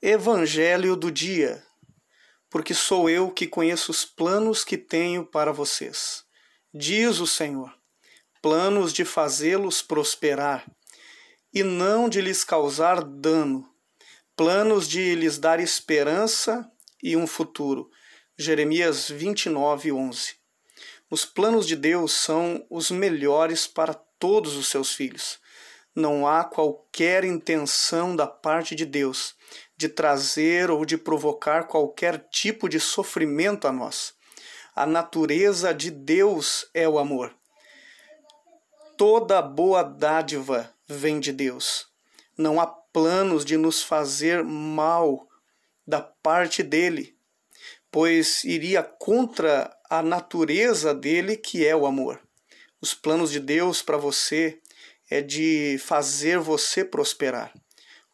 [0.00, 1.60] Evangelho do dia,
[2.48, 6.22] porque sou eu que conheço os planos que tenho para vocês,
[6.72, 7.74] diz o Senhor,
[8.40, 10.64] planos de fazê-los prosperar
[11.52, 13.68] e não de lhes causar dano,
[14.36, 16.70] planos de lhes dar esperança
[17.02, 17.90] e um futuro.
[18.38, 20.36] Jeremias 29, 11.
[21.10, 25.40] Os planos de Deus são os melhores para todos os seus filhos.
[25.92, 29.36] Não há qualquer intenção da parte de Deus
[29.78, 34.12] de trazer ou de provocar qualquer tipo de sofrimento a nós.
[34.74, 37.32] A natureza de Deus é o amor.
[38.96, 41.86] Toda boa dádiva vem de Deus.
[42.36, 45.28] Não há planos de nos fazer mal
[45.86, 47.16] da parte dele,
[47.88, 52.20] pois iria contra a natureza dele, que é o amor.
[52.80, 54.60] Os planos de Deus para você
[55.08, 57.52] é de fazer você prosperar.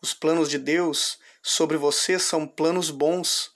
[0.03, 3.53] Os planos de Deus sobre você são planos bons,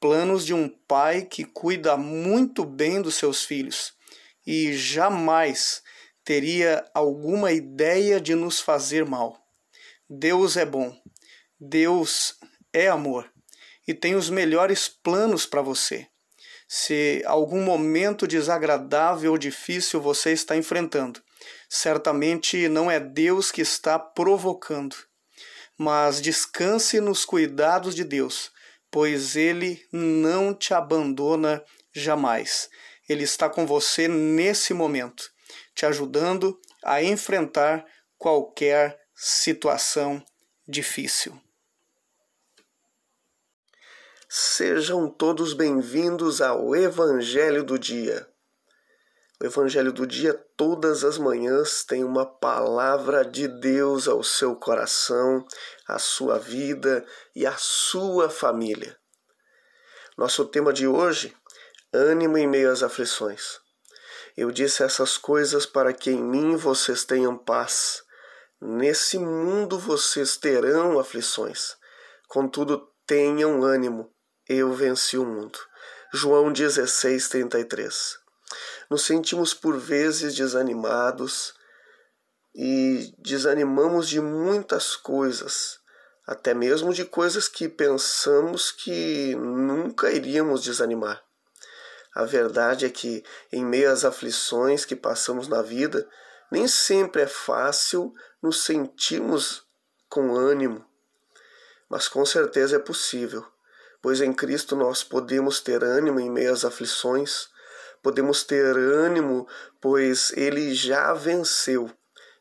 [0.00, 3.92] planos de um pai que cuida muito bem dos seus filhos
[4.44, 5.80] e jamais
[6.24, 9.40] teria alguma ideia de nos fazer mal.
[10.08, 10.92] Deus é bom,
[11.58, 12.34] Deus
[12.72, 13.32] é amor
[13.86, 16.08] e tem os melhores planos para você.
[16.66, 21.22] Se algum momento desagradável ou difícil você está enfrentando,
[21.68, 24.96] certamente não é Deus que está provocando
[25.82, 28.52] mas descanse nos cuidados de Deus,
[28.90, 32.68] pois Ele não te abandona jamais.
[33.08, 35.32] Ele está com você nesse momento,
[35.74, 37.82] te ajudando a enfrentar
[38.18, 40.22] qualquer situação
[40.68, 41.40] difícil.
[44.28, 48.29] Sejam todos bem-vindos ao Evangelho do Dia.
[49.42, 55.46] O Evangelho do Dia, todas as manhãs, tem uma palavra de Deus ao seu coração,
[55.88, 57.02] à sua vida
[57.34, 58.94] e à sua família.
[60.18, 61.34] Nosso tema de hoje:
[61.90, 63.58] ânimo em meio às aflições.
[64.36, 68.02] Eu disse essas coisas para que em mim vocês tenham paz.
[68.60, 71.76] Nesse mundo vocês terão aflições.
[72.28, 74.12] Contudo, tenham ânimo.
[74.46, 75.58] Eu venci o mundo.
[76.12, 78.20] João 16, 33.
[78.90, 81.54] Nos sentimos por vezes desanimados
[82.52, 85.78] e desanimamos de muitas coisas,
[86.26, 91.22] até mesmo de coisas que pensamos que nunca iríamos desanimar.
[92.12, 96.08] A verdade é que, em meio às aflições que passamos na vida,
[96.50, 98.12] nem sempre é fácil
[98.42, 99.62] nos sentirmos
[100.08, 100.84] com ânimo,
[101.88, 103.46] mas com certeza é possível,
[104.02, 107.48] pois em Cristo nós podemos ter ânimo em meio às aflições,
[108.02, 109.46] podemos ter ânimo,
[109.80, 111.90] pois ele já venceu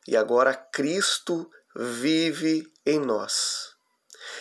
[0.10, 3.76] e agora Cristo vive em nós.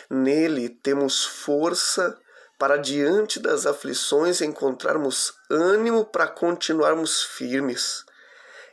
[0.08, 2.18] Nele temos força
[2.58, 8.02] para, diante das aflições, encontrarmos ânimo para continuarmos firmes.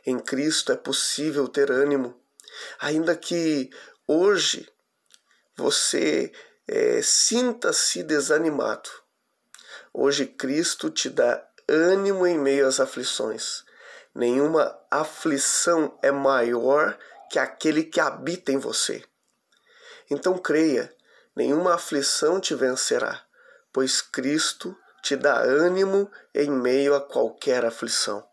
[0.06, 2.18] Em Cristo é possível ter ânimo,
[2.78, 3.68] ainda que
[4.06, 4.66] hoje
[5.54, 6.32] você
[6.66, 8.88] é, sinta-se desanimado.
[9.92, 13.64] Hoje Cristo te dá ânimo em meio às aflições.
[14.14, 16.96] Nenhuma aflição é maior
[17.30, 19.04] que aquele que habita em você.
[20.10, 20.94] Então creia,
[21.34, 23.24] nenhuma aflição te vencerá,
[23.72, 28.26] pois Cristo te dá ânimo em meio a qualquer aflição.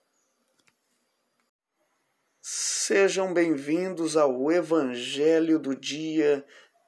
[2.42, 6.46] Sejam bem-vindos ao Evangelho do Dia,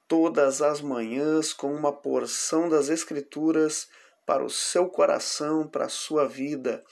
[0.07, 3.87] todas as manhãs, com uma porção das Escrituras
[4.25, 6.83] para o seu coração, para a sua vida.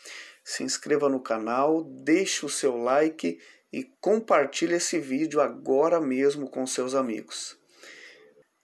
[0.44, 3.40] Se inscreva no canal, deixe o seu like
[3.72, 7.58] e compartilhe esse vídeo agora mesmo com seus amigos.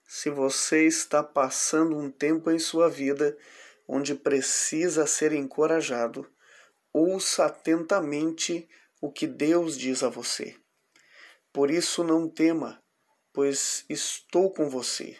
[0.07, 3.37] Se você está passando um tempo em sua vida
[3.87, 6.29] onde precisa ser encorajado,
[6.93, 8.67] ouça atentamente
[9.01, 10.55] o que Deus diz a você.
[11.51, 12.79] Por isso não tema,
[13.33, 15.17] pois estou com você.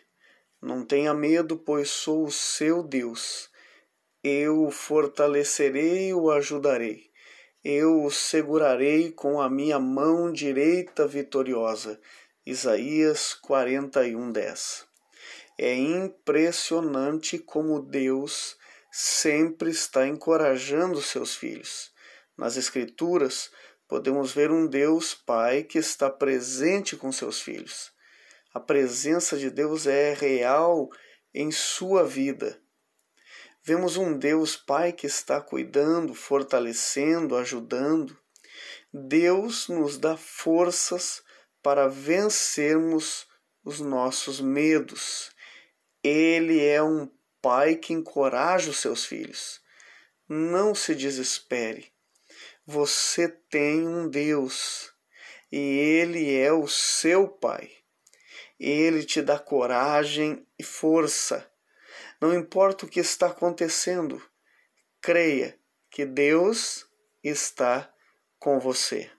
[0.61, 3.49] Não tenha medo, pois sou o seu Deus.
[4.21, 7.09] Eu o fortalecerei e o ajudarei.
[7.63, 11.99] Eu o segurarei com a minha mão direita vitoriosa.
[12.45, 14.85] Isaías 41:10.
[15.57, 18.57] É impressionante como Deus
[18.91, 21.91] sempre está encorajando seus filhos.
[22.37, 23.51] Nas Escrituras,
[23.87, 27.91] podemos ver um Deus Pai que está presente com seus filhos.
[28.59, 30.89] A presença de Deus é real
[31.33, 32.61] em sua vida.
[33.63, 38.19] Vemos um Deus Pai que está cuidando, fortalecendo, ajudando.
[38.93, 41.23] Deus nos dá forças
[41.63, 43.25] para vencermos
[43.63, 45.31] os nossos medos.
[46.03, 47.09] Ele é um
[47.41, 49.61] pai que encoraja os seus filhos.
[50.27, 51.93] Não se desespere.
[52.65, 54.91] Você tem um Deus
[55.49, 57.78] e Ele é o seu Pai.
[58.59, 61.49] Ele te dá coragem e força.
[62.19, 64.21] Não importa o que está acontecendo,
[65.01, 65.57] creia
[65.89, 66.85] que Deus
[67.23, 67.91] está
[68.37, 69.09] com você.